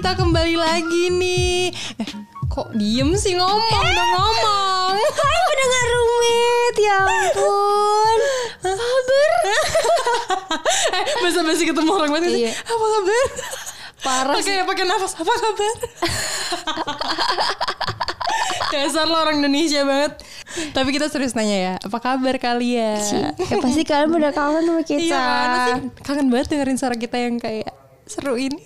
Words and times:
kita 0.00 0.16
kembali 0.16 0.56
lagi 0.56 1.12
nih. 1.12 1.68
Eh, 2.00 2.08
kok 2.48 2.72
diem 2.72 3.12
sih 3.20 3.36
ngomong 3.36 3.60
udah 3.84 4.06
ngomong. 4.16 4.96
Hai 5.20 5.38
pendengar 5.44 5.84
rumit, 5.92 6.74
ya 6.80 6.96
ampun. 7.04 8.18
Kabar? 8.64 9.32
eh, 10.96 11.04
basa-basi 11.20 11.68
ketemu 11.68 11.90
orang 11.92 12.16
banget 12.16 12.32
sih. 12.32 12.48
Iya. 12.48 12.52
Apa 12.64 12.84
kabar? 12.96 13.26
Parah 14.00 14.34
Oke, 14.40 14.54
pakai 14.72 14.84
nafas. 14.88 15.12
Apa 15.20 15.32
kabar? 15.36 15.74
Dasar 18.72 19.04
lo 19.04 19.20
orang 19.20 19.44
Indonesia 19.44 19.84
banget. 19.84 20.16
Tapi 20.72 20.96
kita 20.96 21.12
serius 21.12 21.36
nanya 21.36 21.56
ya, 21.60 21.74
apa 21.76 22.00
kabar 22.00 22.40
kalian? 22.40 23.36
Ya 23.36 23.56
pasti 23.60 23.84
kalian 23.84 24.16
udah 24.16 24.32
kangen 24.32 24.64
sama 24.64 24.80
kita. 24.80 25.12
Iya, 25.12 25.20
mana 25.20 25.56
sih? 25.60 25.74
Kangen 26.00 26.32
banget 26.32 26.56
dengerin 26.56 26.80
suara 26.80 26.96
kita 26.96 27.20
yang 27.20 27.36
kayak 27.36 27.89
seru 28.10 28.34
ini. 28.34 28.58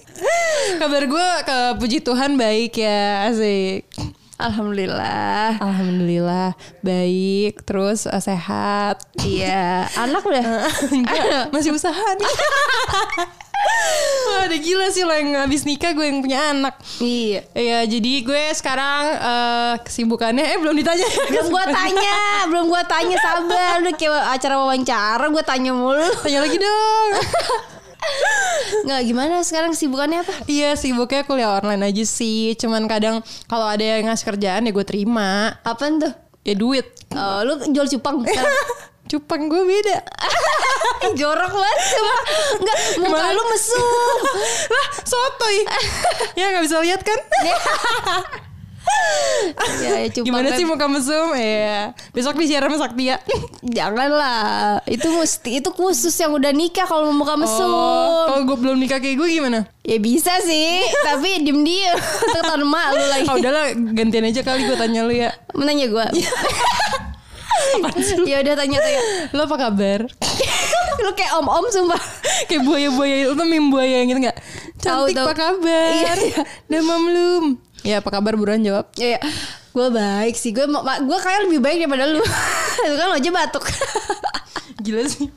Kabar 0.80 1.05
gue 1.05 1.29
ke 1.45 1.59
puji 1.77 2.01
Tuhan 2.01 2.41
baik 2.41 2.80
ya, 2.80 3.29
asik. 3.29 3.84
Alhamdulillah. 4.41 5.61
Alhamdulillah 5.61 6.57
baik, 6.80 7.61
terus 7.69 8.09
eh, 8.09 8.25
sehat. 8.25 9.05
Iya, 9.20 9.84
anak 10.01 10.25
udah. 10.25 10.45
Enggak, 10.97 11.53
masih 11.53 11.77
usaha 11.77 12.07
nih. 12.17 12.33
Wah, 14.25 14.48
udah 14.48 14.59
gila 14.61 14.89
sih 14.91 15.05
lo 15.05 15.15
yang 15.15 15.37
habis 15.39 15.69
nikah 15.69 15.92
gue 15.92 16.09
yang 16.09 16.25
punya 16.25 16.51
anak. 16.51 16.75
Iya. 16.98 17.41
Iya, 17.53 17.79
jadi 17.84 18.12
gue 18.25 18.42
sekarang 18.56 19.03
eh, 19.12 19.75
kesibukannya 19.84 20.56
eh 20.56 20.59
belum 20.59 20.73
ditanya. 20.73 21.05
Belum 21.29 21.47
gua 21.53 21.65
tanya, 21.69 22.17
belum 22.48 22.65
gua 22.73 22.83
tanya 22.89 23.17
sabar. 23.20 23.84
Udah 23.84 23.95
kayak 23.95 24.25
acara 24.41 24.55
wawancara 24.56 25.25
gua 25.29 25.45
tanya 25.45 25.70
mulu. 25.77 26.08
Tanya 26.25 26.41
lagi 26.42 26.56
dong. 26.56 27.08
Nggak 28.84 29.00
gimana 29.08 29.34
sekarang 29.40 29.72
sibukannya 29.72 30.20
apa? 30.20 30.44
iya, 30.44 30.77
sibuknya 30.77 31.24
kuliah 31.24 31.56
online 31.56 31.88
aja 31.88 32.04
sih. 32.04 32.52
Cuman 32.60 32.84
kadang 32.84 33.24
kalau 33.48 33.64
ada 33.64 33.80
yang 33.80 34.04
ngasih 34.06 34.28
kerjaan 34.28 34.68
ya 34.68 34.72
gue 34.77 34.86
terima. 34.86 35.56
Apaan 35.64 35.98
tuh? 35.98 36.12
Ya 36.44 36.52
duit. 36.52 36.84
Oh, 37.16 37.40
lu 37.42 37.56
jual 37.72 37.88
cupang. 37.88 38.20
Cupang 39.05 39.52
gue 39.52 39.62
beda. 39.68 40.00
Jorok 41.20 41.52
banget 41.52 41.80
cuma 41.92 42.14
Enggak, 42.56 42.78
muka 43.05 43.08
Gimana? 43.20 43.36
lu 43.36 43.42
mesum. 43.52 44.16
lah, 44.74 44.88
sotoy. 45.05 45.56
ya 46.40 46.44
nggak 46.48 46.64
bisa 46.64 46.80
lihat 46.80 47.00
kan? 47.05 47.20
Ya, 49.84 49.91
ya 50.05 50.09
cupang 50.11 50.27
Gimana 50.27 50.48
kan. 50.50 50.59
sih 50.59 50.64
muka 50.67 50.87
mesum? 50.89 51.28
Iya. 51.37 51.92
Besok 52.11 52.37
disiaran 52.39 52.70
sama 52.73 52.78
Saktia. 52.89 53.17
Janganlah. 53.62 54.81
Itu 54.89 55.09
mesti 55.12 55.61
itu 55.62 55.70
khusus 55.73 56.14
yang 56.17 56.33
udah 56.34 56.51
nikah 56.51 56.86
kalau 56.86 57.11
mau 57.12 57.25
muka 57.25 57.34
mesum. 57.39 57.69
Oh, 57.69 58.27
kalau 58.31 58.42
gue 58.48 58.56
belum 58.59 58.77
nikah 58.81 58.98
kayak 58.98 59.17
gue 59.20 59.28
gimana? 59.28 59.69
Ya 59.84 60.01
bisa 60.01 60.33
sih, 60.42 60.81
tapi 61.05 61.45
diem-diem. 61.45 61.97
Tekan 62.33 62.64
emak 62.64 62.86
lu 62.97 63.05
lagi. 63.05 63.28
Ah 63.28 63.34
udahlah 63.36 63.64
gantian 63.92 64.25
aja 64.25 64.41
kali 64.41 64.64
gue 64.64 64.77
tanya 64.77 65.05
lu 65.05 65.12
ya. 65.12 65.31
Menanya 65.53 65.86
gue. 65.89 66.06
ya 68.31 68.36
udah 68.42 68.55
tanya 68.56 68.79
tanya. 68.81 69.01
Lo 69.36 69.45
apa 69.47 69.56
kabar? 69.69 70.01
lu 71.05 71.11
kayak 71.12 71.33
om-om 71.42 71.67
sumpah. 71.69 72.01
kayak 72.48 72.62
buaya-buaya 72.64 73.17
itu 73.29 73.33
tuh 73.36 73.47
meme 73.47 73.69
buaya 73.69 74.03
yang 74.03 74.08
gitu 74.11 74.20
nggak? 74.25 74.39
Cantik 74.81 75.17
apa 75.17 75.34
kabar? 75.36 75.91
Iya, 75.95 76.12
iya. 76.20 76.42
Demam 76.69 77.01
belum? 77.08 77.45
Ya 77.84 78.00
apa 78.00 78.08
kabar 78.08 78.32
buruan 78.32 78.58
jawab. 78.58 78.88
Ya, 78.96 79.20
gue 79.70 79.88
baik 79.90 80.34
sih. 80.34 80.50
Gue 80.50 80.64
gue 80.66 81.18
kayak 81.20 81.40
lebih 81.44 81.60
baik 81.60 81.78
daripada 81.78 82.08
lu. 82.08 82.24
Lu 82.88 82.94
kan 82.96 83.06
lo 83.06 83.14
aja 83.14 83.30
batuk. 83.30 83.64
Gila 84.84 85.04
sih. 85.04 85.28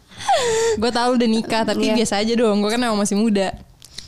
gue 0.76 0.92
tahu 0.92 1.16
udah 1.16 1.28
nikah 1.28 1.64
tapi 1.64 1.88
Iya. 1.88 1.96
biasa 1.96 2.20
aja 2.20 2.34
dong. 2.34 2.60
Gue 2.60 2.72
kan 2.72 2.80
emang 2.80 2.98
masih 2.98 3.16
muda. 3.16 3.52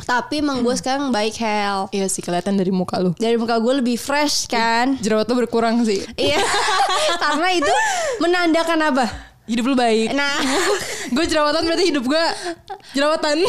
tapi 0.02 0.42
emang 0.42 0.66
gue 0.66 0.74
sekarang 0.74 1.14
baik 1.14 1.38
hell. 1.38 1.86
Iya 1.94 2.10
sih 2.10 2.26
kelihatan 2.26 2.58
dari 2.58 2.74
muka 2.74 2.98
lu. 2.98 3.14
Dari 3.14 3.38
muka 3.38 3.62
gue 3.62 3.78
lebih 3.78 3.94
fresh 3.94 4.50
kan. 4.50 4.98
Jerawat 4.98 5.30
lu 5.30 5.38
berkurang 5.38 5.86
sih. 5.86 6.02
Iya. 6.18 6.42
Karena 7.22 7.54
itu 7.54 7.70
menandakan 8.18 8.80
apa? 8.90 9.06
Hidup 9.50 9.66
lu 9.66 9.76
baik. 9.76 10.14
Nah, 10.14 10.38
gue 11.16 11.26
jerawatan 11.26 11.66
berarti 11.66 11.90
hidup 11.90 12.06
gue 12.06 12.26
jerawatan. 12.94 13.42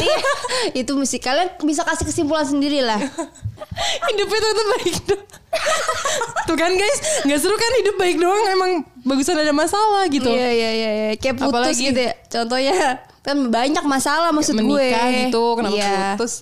itu 0.73 0.91
mesti 0.97 1.21
kalian 1.21 1.53
bisa 1.61 1.85
kasih 1.85 2.09
kesimpulan 2.09 2.41
sendiri 2.41 2.81
lah. 2.81 2.97
Hidupnya 4.09 4.39
ternyata 4.41 4.63
baik 4.73 4.95
dong. 5.05 5.23
Tuh 6.49 6.57
kan 6.57 6.73
guys, 6.73 6.97
nggak 7.21 7.37
seru 7.37 7.53
kan 7.53 7.71
hidup 7.85 7.95
baik 8.01 8.17
doang 8.17 8.45
emang 8.49 8.71
bagusan 9.05 9.37
ada 9.37 9.53
masalah 9.53 10.09
gitu. 10.09 10.25
Iya 10.25 10.49
iya 10.49 10.69
iya 10.73 10.89
iya. 10.91 11.09
kayak 11.21 11.37
putus 11.37 11.53
Apalagi- 11.53 11.87
gitu 11.93 12.01
ya. 12.01 12.13
Contohnya 12.27 12.75
kan 13.21 13.37
banyak 13.53 13.83
masalah 13.85 14.33
maksud 14.33 14.57
gue. 14.57 14.65
Menikah 14.65 15.07
gitu, 15.29 15.43
kenapa 15.53 15.77
Iya. 15.77 16.17
putus? 16.17 16.41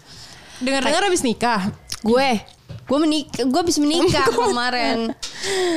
Dengar-dengar 0.63 1.03
habis 1.03 1.21
nikah. 1.21 1.67
Gue 1.99 2.39
gue 2.69 2.97
menikah 2.97 3.45
gue 3.45 3.59
habis 3.59 3.77
menikah 3.77 4.25
kemarin 4.33 5.13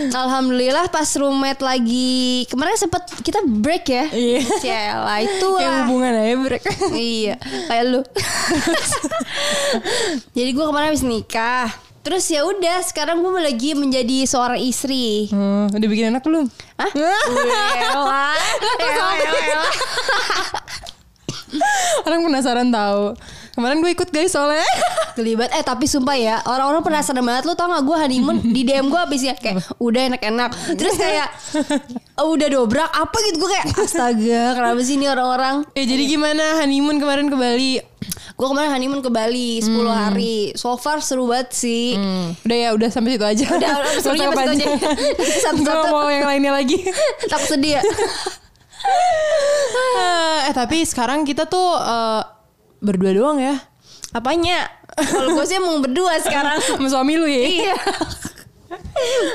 alhamdulillah 0.08 0.88
pas 0.88 1.04
roommate 1.12 1.60
lagi 1.60 2.48
kemarin 2.48 2.72
sempet 2.74 3.04
kita 3.20 3.44
break 3.44 3.84
ya 3.86 4.04
Iya. 4.08 4.40
Ciela 4.58 5.16
itu 5.20 5.48
Kayak 5.52 5.68
lah 5.68 5.80
hubungan 5.84 6.12
aja 6.14 6.34
brek. 6.38 6.62
iya 6.96 7.34
kayak 7.68 7.84
lu 7.86 8.00
jadi 10.36 10.50
gue 10.50 10.64
kemarin 10.64 10.88
habis 10.88 11.04
nikah 11.04 11.68
terus 12.00 12.26
ya 12.26 12.42
udah 12.42 12.82
sekarang 12.82 13.20
gue 13.20 13.30
lagi 13.36 13.76
menjadi 13.76 14.24
seorang 14.24 14.58
istri 14.58 15.28
Hmm, 15.28 15.70
udah 15.70 15.86
bikin 15.86 16.10
anak 16.10 16.24
belum? 16.24 16.48
Hah? 16.74 16.90
Orang 22.02 22.24
penasaran 22.24 22.72
tahu. 22.72 23.14
Kemarin 23.52 23.84
gue 23.84 23.92
ikut 23.92 24.08
guys 24.08 24.32
soalnya. 24.32 24.64
Gelibat 25.18 25.52
eh 25.52 25.60
tapi 25.60 25.84
sumpah 25.84 26.16
ya 26.16 26.40
orang-orang 26.48 26.80
penasaran 26.80 27.20
banget. 27.20 27.44
Lu 27.44 27.52
tau 27.52 27.68
gak 27.68 27.84
gue 27.84 27.96
honeymoon? 27.96 28.36
Di 28.40 28.64
DM 28.64 28.88
gue 28.88 28.96
abisnya 28.96 29.36
kayak 29.36 29.76
udah 29.76 30.16
enak-enak. 30.16 30.50
Terus 30.72 30.96
kayak 30.96 31.28
"Oh, 32.20 32.32
udah 32.32 32.48
dobrak? 32.48 32.88
Apa 32.88 33.16
gitu 33.28 33.44
gue 33.44 33.50
kayak 33.52 33.66
astaga 33.76 34.56
kenapa 34.56 34.80
sih 34.80 34.96
ini 34.96 35.06
orang-orang? 35.06 35.68
Eh 35.76 35.84
jadi 35.84 36.04
gimana 36.08 36.64
honeymoon 36.64 36.96
kemarin 36.96 37.28
ke 37.28 37.36
Bali? 37.36 37.72
gue 38.32 38.48
kemarin 38.48 38.74
honeymoon 38.74 39.04
ke 39.04 39.10
Bali 39.12 39.60
10 39.60 39.70
hari. 39.86 40.50
So 40.58 40.74
far 40.74 40.98
seru 40.98 41.28
banget 41.30 41.52
sih. 41.54 41.94
Hmm, 41.94 42.34
udah 42.42 42.56
ya, 42.58 42.68
udah 42.74 42.88
sampai 42.90 43.14
situ 43.14 43.22
aja. 43.22 43.44
Udah, 43.54 43.70
sampai 44.02 44.18
situ 44.18 44.40
aja. 44.40 44.66
Satu-satu. 45.46 45.86
mau 45.92 46.10
yang 46.10 46.26
lainnya 46.26 46.50
lagi. 46.50 46.80
takut 47.30 47.54
sedih 47.54 47.78
ya. 47.78 47.82
Eh 50.42 50.52
tapi 50.52 50.82
sekarang 50.82 51.22
kita 51.22 51.46
tuh 51.46 51.78
eh, 51.78 52.21
berdua 52.82 53.14
doang 53.14 53.38
ya. 53.38 53.54
apanya 54.12 54.66
kalau 54.92 55.32
gue 55.32 55.46
sih 55.46 55.56
emang 55.56 55.80
berdua 55.80 56.18
sekarang 56.18 56.60
Sama 56.68 56.88
suami 56.90 57.14
lu 57.14 57.24
ya. 57.24 57.42
iya 57.62 57.76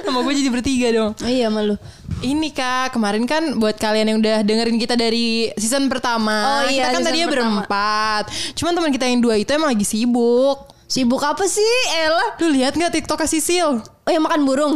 Sama 0.03 0.21
gue 0.21 0.33
jadi 0.35 0.49
bertiga 0.49 0.87
dong. 0.91 1.11
oh, 1.13 1.29
iya 1.29 1.47
malu 1.47 1.75
Ini 2.17 2.49
kak, 2.49 2.91
kemarin 2.91 3.23
kan 3.23 3.55
buat 3.55 3.73
kalian 3.75 4.07
yang 4.07 4.17
udah 4.17 4.41
dengerin 4.41 4.75
kita 4.75 4.93
dari 4.93 5.53
season 5.53 5.85
pertama, 5.85 6.33
Oh 6.57 6.65
iya, 6.65 6.89
kita 6.89 6.89
kan 6.91 7.01
tadinya 7.03 7.27
pertama. 7.27 7.61
berempat. 7.61 8.23
Cuman 8.53 8.73
teman 8.73 8.89
kita 8.89 9.05
yang 9.05 9.21
dua 9.21 9.37
itu 9.37 9.49
emang 9.51 9.69
lagi 9.69 9.85
sibuk. 9.85 10.57
sibuk 10.83 11.19
apa 11.19 11.45
sih 11.45 11.67
Ella 11.95 12.33
Lu 12.37 12.49
lihat 12.49 12.73
nggak 12.73 12.89
TikTok 12.91 13.21
Sisil? 13.23 13.69
oh 13.77 14.09
yang 14.09 14.23
makan 14.23 14.41
burung 14.43 14.73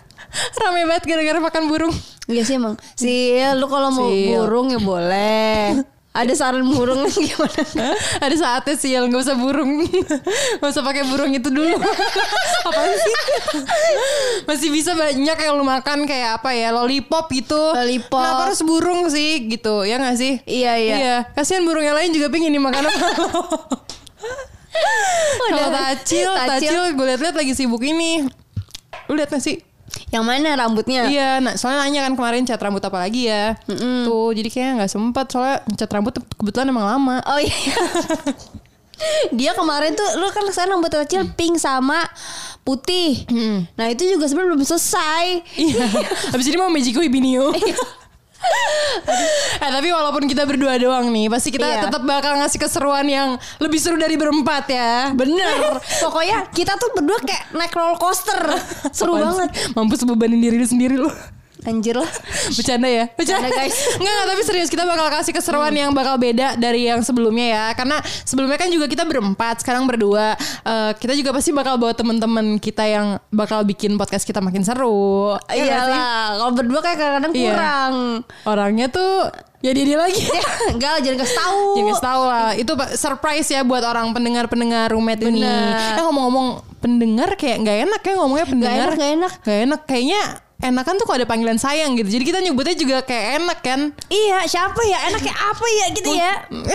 Rame 0.60 0.86
banget 0.86 1.04
gara-gara 1.04 1.36
makan 1.38 1.62
burung. 1.66 1.92
Iya 2.24 2.42
sih 2.44 2.54
emang. 2.54 2.78
Sih, 2.94 3.36
lu 3.52 3.66
kalau 3.66 3.90
mau 3.90 4.08
Sil. 4.08 4.30
burung 4.30 4.70
ya 4.70 4.78
boleh. 4.78 5.84
Ada 6.20 6.32
saran 6.36 6.68
burung 6.68 7.08
gimana? 7.16 7.62
Ada 8.20 8.36
saatnya 8.36 8.74
sih 8.76 8.92
nggak 8.92 9.22
usah 9.24 9.36
burung, 9.40 9.80
nggak 10.60 10.68
usah 10.68 10.84
pakai 10.84 11.08
burung 11.08 11.32
itu 11.32 11.48
dulu. 11.48 11.80
Apaan 12.68 12.92
sih? 12.92 13.14
Masih 14.44 14.68
bisa 14.68 14.92
banyak 14.92 15.36
yang 15.40 15.54
lu 15.56 15.64
makan 15.64 16.04
kayak 16.04 16.44
apa 16.44 16.52
ya 16.52 16.76
lollipop 16.76 17.32
gitu. 17.32 17.56
Lollipop. 17.56 18.20
Kenapa 18.20 18.42
harus 18.52 18.60
burung 18.60 19.08
sih 19.08 19.48
gitu 19.48 19.88
ya 19.88 19.96
nggak 19.96 20.16
sih? 20.20 20.44
Iya, 20.44 20.72
iya. 20.76 20.96
Iya. 21.00 21.16
Kasihan 21.32 21.64
burung 21.64 21.80
yang 21.80 21.96
lain 21.96 22.12
juga 22.12 22.28
pengen 22.28 22.52
dimakan 22.52 22.84
sama 22.84 23.08
lo. 23.24 23.42
Kalau 25.50 25.68
tacil, 25.72 26.28
Tacil. 26.30 26.70
tacil 26.70 26.80
gue 26.94 27.06
liat-liat 27.08 27.36
lagi 27.36 27.52
sibuk 27.56 27.80
ini. 27.80 28.22
Lu 29.08 29.18
liat 29.18 29.32
gak 29.32 29.42
sih? 29.42 29.58
Yang 30.10 30.24
mana 30.26 30.48
rambutnya? 30.58 31.06
Iya, 31.06 31.38
nah 31.38 31.54
soalnya 31.54 31.86
nanya 31.86 32.00
kan 32.06 32.14
kemarin 32.18 32.42
cat 32.42 32.58
rambut 32.58 32.82
apa 32.82 32.98
lagi 32.98 33.30
ya. 33.30 33.54
Tuh, 34.06 34.34
jadi 34.34 34.48
kayaknya 34.50 34.72
nggak 34.82 34.90
sempet 34.90 35.26
soalnya 35.30 35.62
cat 35.78 35.90
rambut 35.90 36.14
kebetulan 36.34 36.66
emang 36.70 36.86
lama. 36.86 37.16
Oh 37.26 37.38
iya. 37.38 37.54
Dia 39.38 39.56
kemarin 39.56 39.96
tuh 39.96 40.04
lu 40.20 40.28
kan 40.28 40.44
ke 40.44 40.52
sana 40.52 40.76
rambut 40.76 40.92
kecil 40.92 41.24
pink 41.32 41.56
sama 41.56 42.04
putih. 42.66 43.24
Nah 43.78 43.88
itu 43.88 44.04
juga 44.04 44.28
sebenarnya 44.28 44.50
belum 44.54 44.66
selesai. 44.66 45.24
Iya. 45.56 45.86
Habis 46.36 46.46
ini 46.50 46.56
mau 46.60 46.68
Magic 46.68 46.98
Binio. 47.08 47.54
Tapi 49.80 49.96
walaupun 49.96 50.28
kita 50.28 50.44
berdua 50.44 50.76
doang 50.76 51.08
nih, 51.08 51.32
pasti 51.32 51.48
kita 51.48 51.64
Iya. 51.64 51.88
tetap 51.88 52.04
bakal 52.04 52.36
ngasih 52.36 52.60
keseruan 52.60 53.08
yang 53.08 53.40
lebih 53.56 53.80
seru 53.80 53.96
dari 53.96 54.12
berempat 54.12 54.68
ya. 54.68 55.08
Bener. 55.16 55.80
Pokoknya 56.04 56.44
kita 56.52 56.76
tuh 56.76 56.92
berdua 56.92 57.16
kayak 57.24 57.56
naik 57.56 57.72
roller 57.72 57.96
coaster. 57.96 58.36
Seru 58.92 59.16
Apaan 59.16 59.24
banget. 59.24 59.48
sih? 59.56 59.72
Mampus 59.72 60.04
bebanin 60.04 60.36
diri 60.36 60.60
lu 60.60 60.68
sendiri 60.68 61.00
lu. 61.00 61.08
Anjir 61.60 61.92
lah. 61.92 62.08
Bercanda 62.56 62.88
ya? 62.88 63.04
Bercanda, 63.12 63.48
guys. 63.48 63.76
Enggak, 64.00 64.12
enggak, 64.12 64.26
tapi 64.32 64.42
serius 64.42 64.68
kita 64.68 64.88
bakal 64.88 65.06
kasih 65.12 65.32
keseruan 65.32 65.74
yang 65.76 65.92
bakal 65.92 66.16
beda 66.16 66.56
dari 66.56 66.88
yang 66.88 67.04
sebelumnya 67.04 67.46
ya. 67.46 67.64
Karena 67.76 68.00
sebelumnya 68.24 68.56
kan 68.56 68.72
juga 68.72 68.88
kita 68.88 69.04
berempat, 69.04 69.60
sekarang 69.60 69.84
berdua. 69.84 70.34
Eh, 70.64 70.92
kita 70.96 71.12
juga 71.12 71.36
pasti 71.36 71.52
bakal 71.52 71.76
bawa 71.76 71.92
teman-teman 71.92 72.56
kita 72.56 72.84
yang 72.84 73.06
bakal 73.28 73.60
bikin 73.62 74.00
podcast 74.00 74.24
kita 74.24 74.40
makin 74.40 74.64
seru. 74.64 75.36
Iya? 75.52 75.84
Iyalah, 75.84 76.40
kalau 76.40 76.52
berdua 76.56 76.80
kayak 76.80 76.96
kadang-kadang 76.96 77.32
Iya. 77.36 77.50
kurang. 77.52 77.94
Orangnya 78.48 78.86
tuh 78.88 79.28
ya 79.60 79.76
dia, 79.76 79.84
dia 79.84 79.98
lagi. 80.00 80.16
Ya, 80.24 80.44
enggak 80.72 80.90
lah, 80.96 81.00
jangan 81.04 81.18
kasih 81.20 81.36
tahu. 81.36 81.60
Jangan 81.76 81.88
kasih 81.92 82.06
tahu 82.08 82.22
lah. 82.24 82.50
Itu 82.56 82.72
surprise 82.96 83.48
ya 83.52 83.60
buat 83.60 83.84
orang 83.84 84.16
pendengar-pendengar 84.16 84.88
roommate 84.90 85.28
ini. 85.28 85.44
Bener. 85.44 86.00
Eh 86.00 86.02
ngomong-ngomong 86.02 86.48
pendengar 86.80 87.36
kayak 87.36 87.60
nggak 87.60 87.78
enak 87.84 88.00
ya 88.00 88.12
ngomongnya 88.16 88.46
pendengar. 88.48 88.88
enak, 88.88 88.96
nggak 88.96 89.12
enak. 89.12 89.32
Nggak 89.44 89.58
enak. 89.68 89.80
Kayaknya 89.84 90.22
enakan 90.60 91.00
tuh 91.00 91.08
kalau 91.08 91.24
ada 91.24 91.28
panggilan 91.28 91.56
sayang 91.56 91.96
gitu. 91.96 92.12
Jadi 92.12 92.24
kita 92.28 92.38
nyebutnya 92.44 92.76
juga 92.76 92.96
kayak 93.00 93.26
enak 93.40 93.58
kan. 93.64 93.80
Iya, 94.12 94.44
siapa 94.44 94.80
ya? 94.84 94.98
Enaknya 95.08 95.34
apa 95.34 95.66
ya 95.66 95.86
gitu 95.96 96.10
ya? 96.12 96.32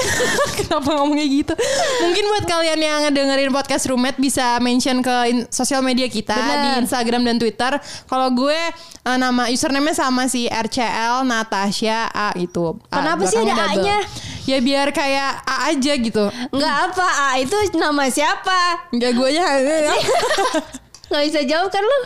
Kenapa 0.57 0.89
ngomongnya 0.97 1.25
gitu? 1.29 1.53
Mungkin 2.01 2.23
buat 2.33 2.45
kalian 2.49 2.79
yang 2.81 3.01
dengerin 3.13 3.53
podcast 3.53 3.85
roommate 3.85 4.17
bisa 4.17 4.57
mention 4.57 5.05
ke 5.05 5.15
in- 5.29 5.47
sosial 5.53 5.85
media 5.85 6.09
kita 6.09 6.33
Bener. 6.33 6.61
di 6.61 6.69
Instagram 6.89 7.21
dan 7.23 7.37
Twitter. 7.37 7.77
Kalau 8.09 8.27
gue 8.33 8.57
eh, 9.05 9.17
nama 9.21 9.53
username-nya 9.53 9.95
sama 9.95 10.25
si 10.25 10.49
RCL 10.49 11.21
Natasha 11.23 12.09
A 12.09 12.33
itu. 12.35 12.73
A, 12.89 12.99
Kenapa 12.99 13.23
sih 13.29 13.38
ada 13.38 13.53
double. 13.53 13.69
A-nya? 13.85 13.97
Ya 14.45 14.57
biar 14.61 14.93
kayak 14.93 15.41
A 15.45 15.73
aja 15.73 15.93
gitu. 15.97 16.25
Enggak 16.53 16.75
apa, 16.89 17.05
ah, 17.05 17.35
itu 17.38 17.53
nama 17.77 18.05
siapa? 18.09 18.89
Enggak 18.93 19.13
gue 19.13 19.29
aja. 19.29 19.45
Nggak 21.05 21.23
bisa 21.23 21.41
jawab 21.45 21.69
kan 21.69 21.81
lu? 21.81 21.99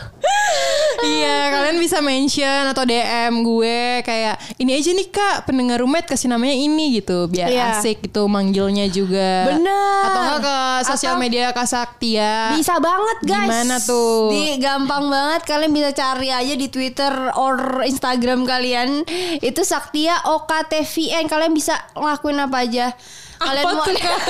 iya, 1.02 1.48
kalian 1.50 1.78
bisa 1.78 1.98
mention 1.98 2.62
atau 2.66 2.84
DM 2.84 3.32
gue 3.40 3.78
kayak 4.02 4.36
ini 4.56 4.74
aja 4.74 4.90
nih 4.90 5.08
Kak, 5.08 5.36
pendengar 5.44 5.80
roommate 5.80 6.04
kasih 6.06 6.28
namanya 6.28 6.52
ini 6.52 6.94
gitu, 6.94 7.24
biar 7.24 7.48
Iya. 7.48 7.64
asik 7.74 8.04
gitu 8.04 8.26
manggilnya 8.26 8.86
juga. 8.86 9.48
Bener. 9.48 10.02
Atau 10.04 10.20
enggak 10.20 10.40
ke 10.40 10.56
sosial 10.86 11.14
Atau- 11.14 11.22
media 11.22 11.44
Kasaktia. 11.50 12.52
Bisa 12.52 12.76
banget 12.76 13.18
guys. 13.24 13.48
Gimana 13.48 13.76
tuh? 13.78 14.28
Di 14.28 14.58
gampang 14.58 15.04
banget 15.06 15.42
kalian 15.44 15.72
bisa 15.72 15.90
cari 15.90 16.28
aja 16.28 16.54
di 16.54 16.68
Twitter 16.68 17.12
or 17.34 17.56
Instagram 17.82 18.44
kalian. 18.44 19.08
Itu 19.40 19.62
Saktia 19.62 20.20
OKTVN. 20.26 21.24
Kalian 21.24 21.52
bisa 21.52 21.78
ngelakuin 21.94 22.36
apa 22.38 22.56
aja. 22.60 22.92
Kalian 23.40 23.64
apa 23.64 23.72
mau 23.72 23.86
tuh 23.86 23.96
Kak? 24.04 24.20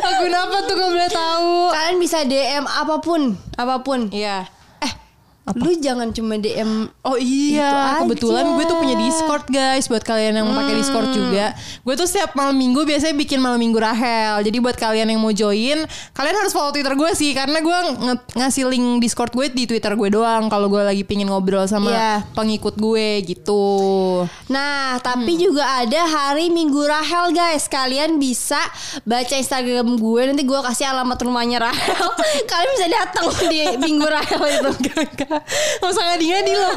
Akun 0.00 0.30
apa 0.30 0.56
tuh 0.62 0.74
kalau 0.74 0.90
boleh 0.92 1.10
tahu? 1.10 1.55
Kalian 1.86 2.02
bisa 2.02 2.26
DM 2.26 2.66
apa 2.66 2.98
pun, 2.98 3.38
apa 3.54 3.78
pun. 3.86 4.10
Iya. 4.10 4.50
Eh, 5.46 5.54
lu 5.54 5.70
jangan 5.76 6.10
cuma 6.10 6.34
DM 6.34 6.90
Oh 7.00 7.14
iya, 7.14 8.02
kebetulan 8.02 8.42
aja. 8.42 8.52
gue 8.52 8.64
tuh 8.64 8.76
punya 8.76 8.96
Discord 8.96 9.46
guys 9.46 9.86
buat 9.86 10.02
kalian 10.02 10.34
yang 10.36 10.50
pakai 10.50 10.74
Discord 10.74 11.10
juga. 11.10 11.54
Gue 11.80 11.94
tuh 11.94 12.04
setiap 12.04 12.34
malam 12.34 12.52
minggu 12.52 12.82
biasanya 12.82 13.14
bikin 13.14 13.38
malam 13.38 13.56
minggu 13.56 13.76
Rahel. 13.76 14.42
Jadi 14.42 14.58
buat 14.58 14.74
kalian 14.74 15.06
yang 15.06 15.18
mau 15.18 15.30
join, 15.30 15.86
kalian 16.10 16.34
harus 16.36 16.50
follow 16.50 16.70
Twitter 16.70 16.90
gue 16.92 17.10
sih 17.12 17.30
karena 17.30 17.58
gue 17.58 17.78
nge- 17.96 18.26
ngasih 18.34 18.66
link 18.66 18.98
Discord 18.98 19.30
gue 19.30 19.46
di 19.48 19.64
Twitter 19.64 19.92
gue 19.92 20.08
doang 20.10 20.46
kalau 20.46 20.66
gue 20.66 20.82
lagi 20.82 21.02
pingin 21.02 21.26
ngobrol 21.26 21.62
sama 21.64 21.88
Iya. 21.88 22.12
pengikut 22.32 22.74
gue 22.74 23.06
gitu. 23.24 23.62
Nah, 24.46 24.98
tapi 24.98 25.36
juga 25.36 25.62
ada 25.62 26.02
hari 26.02 26.50
Minggu 26.50 26.82
Rahel 26.82 27.30
guys. 27.30 27.66
Kalian 27.66 28.18
bisa 28.18 28.58
baca 29.02 29.30
Instagram 29.32 29.94
gue 29.94 30.20
nanti 30.26 30.42
gue 30.42 30.60
kasih 30.60 30.90
alamat 30.90 31.18
rumahnya 31.20 31.62
Rahel. 31.62 32.06
kalian 32.50 32.70
bisa 32.74 32.86
datang 32.90 33.24
di 33.46 33.58
Minggu 33.78 34.04
Rahel 34.04 34.42
itu. 34.50 34.70
Gak 35.82 35.90
usah 35.90 36.04
ngadi-ngadi 36.12 36.52
loh. 36.56 36.74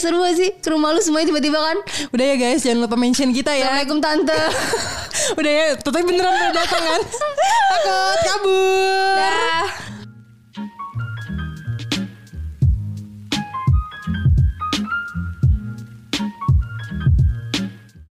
Seru 0.00 0.22
gak 0.22 0.34
sih? 0.36 0.50
Ke 0.58 0.68
rumah 0.72 0.92
lu 0.94 1.00
semuanya 1.00 1.32
tiba-tiba 1.32 1.58
kan? 1.58 1.78
Udah 2.14 2.24
ya 2.24 2.36
guys, 2.36 2.60
jangan 2.64 2.88
lupa 2.88 2.96
mention 2.96 3.30
kita 3.30 3.52
ya. 3.54 3.68
Assalamualaikum 3.68 3.98
tante. 4.00 4.40
Udah 5.38 5.52
ya, 5.52 5.66
tapi 5.76 6.00
beneran 6.06 6.30
udah 6.30 6.52
datang 6.56 6.82
kan? 6.82 7.00
Takut 7.84 8.18
kabur. 8.24 9.87